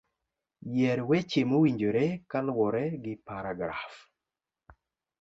Yier 0.75 0.99
weche 1.09 1.41
mowinjore 1.49 2.05
kaluwore 2.29 2.83
gi 3.03 3.13
paragraf 3.27 3.93